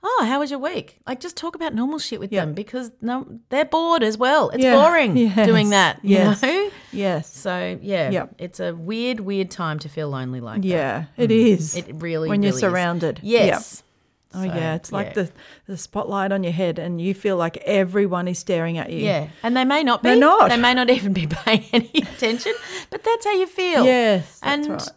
[0.03, 0.99] Oh, how was your week?
[1.05, 2.43] Like, just talk about normal shit with Yep.
[2.45, 4.49] them because no, they're bored as well.
[4.49, 4.73] It's Yeah.
[4.75, 5.45] boring Yes.
[5.47, 6.41] doing that, you Yes.
[6.41, 6.69] know?
[6.91, 7.31] Yes.
[7.35, 8.35] So, yeah, Yep.
[8.39, 10.67] it's a weird, weird time to feel lonely like that.
[10.67, 11.75] Yeah, it is.
[11.75, 12.29] It really, is.
[12.31, 12.59] when you're is.
[12.59, 13.19] surrounded.
[13.21, 13.83] Yes.
[13.83, 13.85] Yep.
[14.33, 15.13] Oh So, yeah, it's like yeah.
[15.23, 15.31] the
[15.67, 18.99] the spotlight on your head, and you feel like everyone is staring at you.
[18.99, 20.09] Yeah, and they may not be.
[20.09, 20.49] They're not.
[20.49, 22.53] They may not even be paying any attention,
[22.89, 23.83] but that's how you feel.
[23.83, 24.87] Yes, that's and right.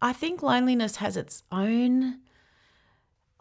[0.00, 2.18] I think loneliness has its own,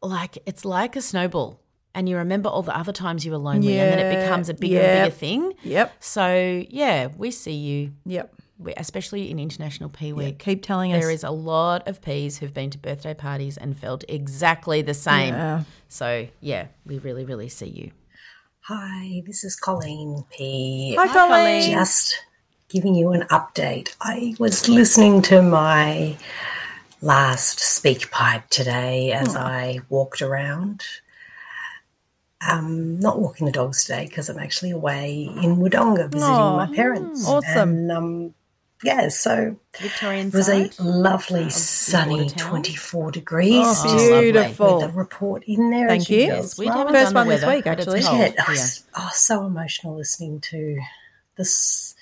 [0.01, 1.59] like it's like a snowball,
[1.93, 4.53] and you remember all the other times you were lonely, and then it becomes a
[4.53, 4.85] bigger yep.
[4.85, 5.53] and bigger thing.
[5.63, 5.95] Yep.
[5.99, 8.33] So yeah, we see you, Yep.
[8.59, 10.39] we- especially in International Pea Week.
[10.39, 11.01] Keep telling us.
[11.01, 14.93] There is a lot of peas who've been to birthday parties and felt exactly the
[14.93, 15.33] same.
[15.33, 15.63] Yeah.
[15.89, 17.91] So yeah, we really, really see you.
[18.61, 20.95] Hi, this is Colleen P.
[20.99, 21.71] Hi, Colleen.
[21.71, 22.21] Just
[22.69, 23.95] giving you an update.
[24.01, 26.17] I was listening to my
[27.01, 30.83] last speak pipe today as I walked around.
[32.47, 36.73] Um, not walking the dogs today because I'm actually away in Wodonga visiting my Oh,
[36.73, 37.27] parents.
[37.27, 37.69] awesome.
[37.69, 38.33] And um,
[38.83, 40.79] yeah, so Victorian it was a side.
[40.79, 43.53] lovely sunny 24 degrees.
[43.55, 44.79] Oh, beautiful.
[44.79, 45.87] With the report in there.
[45.87, 46.25] Thank you you.
[46.25, 48.01] Yes, we haven't First one this week, actually.
[48.01, 50.79] Yeah, I was oh, so emotional listening to
[51.37, 51.95] this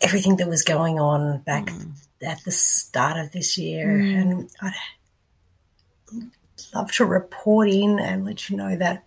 [0.00, 1.90] everything that was going on back hmm.
[2.22, 4.14] at the start of this year, hmm.
[4.14, 4.72] and I'd
[6.74, 9.04] love to report in and let you know that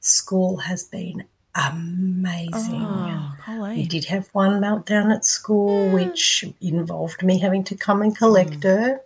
[0.00, 2.82] school has been amazing.
[2.82, 3.34] Oh,
[3.74, 5.94] We did have one meltdown at school, hmm.
[5.94, 9.00] which involved me having to come and collect her,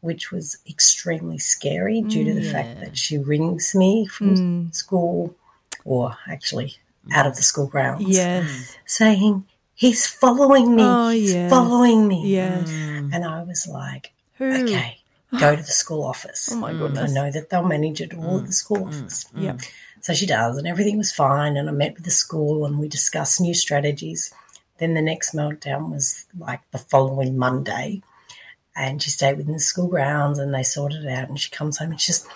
[0.00, 5.34] which was extremely scary due to the fact that she rings me from school,
[5.84, 6.76] or actually
[7.12, 8.76] out of the school grounds, Yes.
[8.86, 10.82] saying, He's following me.
[10.84, 12.22] Oh, He's following me.
[12.26, 12.70] Yes.
[12.70, 13.14] Mm.
[13.14, 14.64] And I was like, Who?
[14.64, 14.98] Okay,
[15.38, 16.50] go to the school office.
[16.52, 16.78] Oh, my mm.
[16.78, 17.10] goodness.
[17.10, 18.54] I know that they'll manage it all at the mm.
[18.54, 19.26] school office.
[19.34, 19.56] Yeah.
[20.00, 21.56] So she does, and everything was fine.
[21.56, 24.32] And I met with the school and we discussed new strategies.
[24.78, 28.02] Then the next meltdown was like the following Monday.
[28.76, 31.28] And she stayed within the school grounds and they sorted it out.
[31.28, 32.28] And she comes home and she says,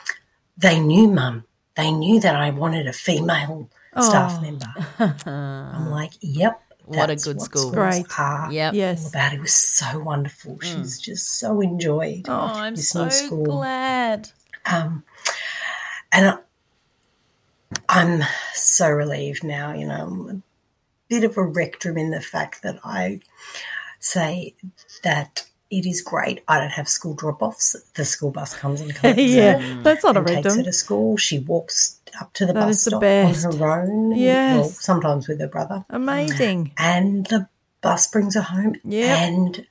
[0.57, 1.45] They knew, mum.
[1.75, 3.69] They knew that I wanted a female
[4.01, 4.41] staff oh.
[4.41, 4.75] member.
[5.29, 6.63] I'm like, Yep.
[6.89, 7.71] What a good what school.
[7.73, 8.07] Great.
[8.19, 8.75] Are Yep.
[8.75, 9.03] Yes.
[9.05, 9.33] all about.
[9.35, 10.59] It was so wonderful.
[10.61, 13.45] She's just so enjoyed Oh, I'm this so new school.
[13.45, 14.31] glad.
[14.67, 15.05] Um,
[16.13, 16.39] and I,
[17.89, 18.23] I'm
[18.55, 19.75] so relieved now.
[19.75, 20.41] You know, I'm a
[21.09, 23.21] bit of a rectum in the fact that I
[24.01, 24.55] say
[25.03, 26.43] that it is great.
[26.49, 27.77] I don't have school drop offs.
[27.95, 30.73] The school bus comes and collects her yeah, that's not a and takes her to
[30.73, 31.17] school.
[31.17, 34.13] She walks up to the That bus is the stop on her own.
[34.13, 34.57] Yes.
[34.57, 35.85] Well, sometimes with her brother.
[35.91, 36.73] Amazing.
[36.79, 37.49] And the
[37.81, 38.77] bus brings her home.
[38.85, 39.19] Yep.
[39.19, 39.67] And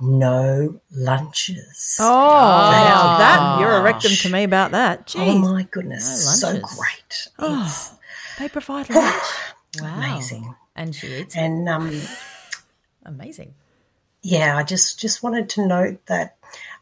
[0.00, 1.96] no lunches.
[2.00, 3.14] Oh, wow.
[3.14, 3.18] Oh.
[3.18, 5.06] That, you're a rectum to me about that.
[5.06, 5.34] Jeez.
[5.34, 7.28] Oh my goodness, No so great.
[7.38, 7.62] Oh.
[7.64, 7.92] It's
[8.38, 9.22] They provide lunch.
[9.80, 9.94] Wow.
[9.96, 10.54] amazing.
[10.74, 11.36] And she eats.
[11.36, 12.00] And um,
[13.04, 13.54] Amazing.
[14.24, 16.36] Yeah, I just just wanted to note that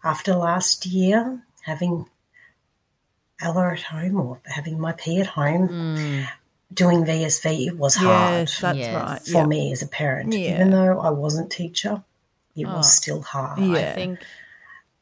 [0.04, 2.08] after last year, having
[3.40, 6.24] Ella at home or having my P at home,
[6.72, 8.94] doing VSV, it was hard yes, that's Yes.
[8.94, 9.22] right.
[9.22, 9.46] for yeah.
[9.46, 10.32] me as a parent.
[10.32, 10.54] Yeah.
[10.54, 12.04] Even though I wasn't teacher,
[12.54, 12.76] it Oh.
[12.76, 13.58] was still hard.
[13.58, 13.90] Yeah.
[13.90, 14.20] I think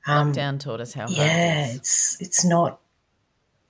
[0.06, 1.76] Um, lockdown taught us how hard yeah, it is.
[1.76, 2.80] it's it's not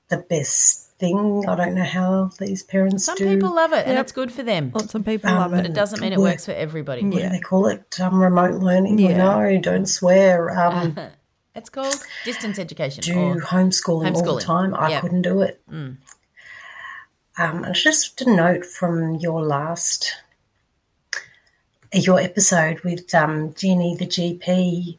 [0.09, 1.44] the best thing.
[1.48, 3.26] I don't know how these parents Some do.
[3.26, 4.70] people love it and it's good for them.
[4.74, 5.74] Lots of people Um, love it, But it.
[5.74, 7.02] doesn't mean it works for everybody.
[7.02, 7.30] Yeah.
[7.30, 7.98] they call it?
[8.00, 8.98] Um, remote learning.
[8.98, 9.16] Yeah.
[9.16, 10.50] No, don't swear.
[10.58, 10.96] Um,
[11.52, 13.02] It's called distance education.
[13.02, 14.72] do or- homeschooling, all the time.
[14.74, 15.00] I Yeah.
[15.00, 15.60] couldn't do it.
[15.68, 15.98] Um,
[17.36, 20.12] and just a note from your last,
[21.92, 24.96] your episode with um, Jenny, the GP.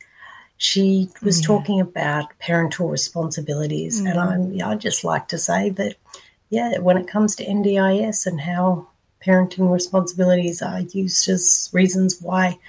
[0.64, 1.46] She was mm.
[1.46, 4.28] talking about parental responsibilities, and mm.
[4.28, 5.96] I'm, yeah, I'd just like to say that,
[6.52, 8.88] yeah, when it comes to NDIS and how
[9.26, 12.60] parenting responsibilities are used as reasons why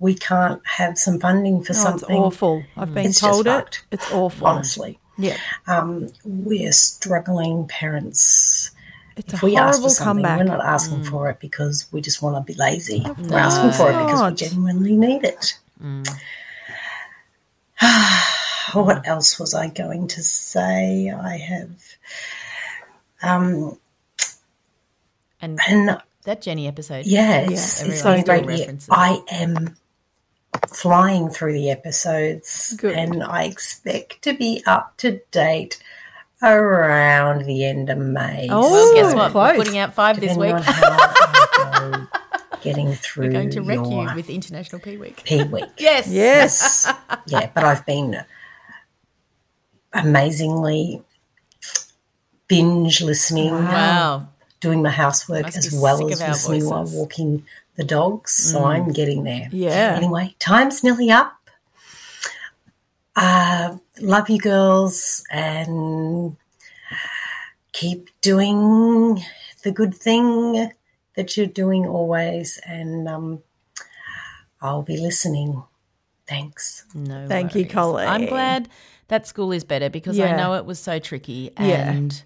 [0.00, 2.62] we can't have some funding for Oh, it's something, awful.
[2.76, 3.50] I've been It's told it.
[3.50, 3.86] fucked.
[3.90, 4.46] It's awful.
[4.46, 5.38] honestly Yeah.
[5.66, 8.70] um, we're struggling parents.
[9.16, 10.38] It's If a we ask for horrible something, comeback.
[10.38, 11.10] we're not asking mm.
[11.10, 13.02] for it because we just want to be lazy.
[13.16, 15.58] We're asking for it because we genuinely need it.
[18.72, 21.10] what else was I going to say?
[21.10, 21.70] I have,
[23.22, 23.78] um,
[25.40, 27.06] And and that Jenny episode.
[27.06, 28.46] yeah, it's, Yeah, it's still great.
[28.58, 28.72] Yeah.
[28.90, 29.76] I am
[30.68, 32.94] flying through the episodes, Good.
[32.94, 35.82] and I expect to be up to date
[36.42, 38.48] around the end of May.
[38.50, 39.32] Oh, Well, guess what?
[39.32, 39.52] close.
[39.52, 40.64] We're putting out five this depending week.
[42.66, 44.96] on how I go getting through We're going to wreck your you with International Pea
[44.96, 45.22] Week.
[45.24, 45.64] Pea week.
[45.78, 46.08] Yes.
[46.08, 46.92] Yes.
[47.26, 48.24] yeah, but I've been
[49.92, 51.02] amazingly
[52.48, 54.28] binge listening, Wow.
[54.60, 56.94] doing my housework Must as well as listening while voices.
[56.96, 56.98] Mm.
[56.98, 57.46] walking
[57.76, 58.32] the dogs.
[58.32, 59.48] So I'm getting there.
[59.52, 59.94] Yeah.
[59.96, 61.36] Anyway, time's nearly up.
[63.16, 66.36] Uh, love you girls and
[67.72, 69.22] keep doing
[69.62, 70.70] the good thing
[71.20, 72.58] that you're doing always.
[72.66, 73.42] And um,
[74.62, 75.62] I'll be listening.
[76.26, 76.84] Thanks.
[76.94, 77.26] No.
[77.28, 77.72] Thank you, worries.
[77.72, 78.08] Colleen.
[78.08, 78.68] I'm glad
[79.08, 81.90] that school is better because I know it was so tricky Yeah.
[81.92, 82.22] and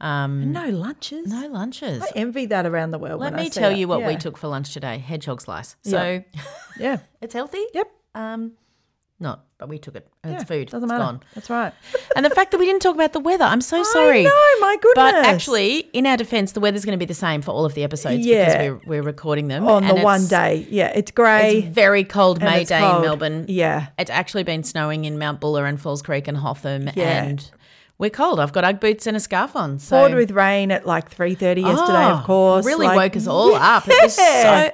[0.00, 1.26] um, No lunches.
[1.26, 2.02] no lunches.
[2.02, 3.20] I envy that around the world.
[3.20, 3.76] Let when me see tell it.
[3.78, 5.76] you what we took for lunch today: hedgehog slice.
[5.82, 6.22] So
[6.78, 6.98] Yeah.
[7.20, 7.64] it's healthy.
[7.74, 7.90] Yep.
[8.14, 8.52] Um,
[9.20, 10.08] not, but we took it.
[10.24, 10.68] It's food.
[10.68, 11.04] Doesn't It's matter.
[11.04, 11.22] gone.
[11.34, 11.72] That's right.
[12.16, 14.24] And the fact that we didn't talk about the weather, I'm so sorry.
[14.24, 14.30] Know,
[14.60, 14.94] my goodness.
[14.94, 17.74] But actually, in our defence, the weather's going to be the same for all of
[17.74, 18.68] the episodes Yeah.
[18.70, 20.66] because we're, we're recording them on and the one it's- day.
[20.70, 21.58] Yeah, it's grey.
[21.58, 22.96] It's very cold and May it's day cold.
[22.96, 23.44] in Melbourne.
[23.48, 23.88] Yeah.
[23.98, 27.22] It's actually been snowing in Mount Buller and Falls Creek and Hotham, Yeah.
[27.24, 27.50] and
[27.98, 28.40] we're cold.
[28.40, 29.78] I've got UGG boots and a scarf on.
[29.78, 31.92] So Poured with rain at like three thirty yesterday.
[31.92, 33.86] Oh, of ah, course, really like- woke us all up.
[33.86, 34.70] It was so Yeah.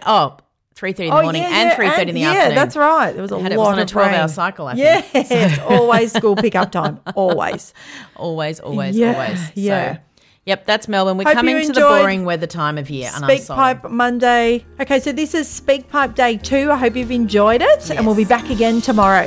[0.76, 0.86] Oh.
[0.86, 2.54] 3.30 in the Oh, morning yeah, and 3.30 in the yeah, afternoon.
[2.54, 3.12] that's right.
[3.12, 5.26] There was a Had it was on a of 12 hour cycle, I Yeah, think.
[5.30, 7.00] it's always school pickup time.
[7.14, 7.72] Always.
[8.16, 9.40] Always, always, Yeah, always.
[9.54, 9.94] yeah.
[9.94, 10.00] So,
[10.44, 11.16] yep, that's Melbourne.
[11.18, 13.10] We're Hope coming to the boring weather time of year.
[13.14, 13.48] and I'm Speak.
[13.56, 14.64] Pipe Monday.
[14.80, 16.70] Okay, so this is SpeakPipe Day 2.
[16.70, 19.26] I hope you've enjoyed it, and we'll be back again tomorrow.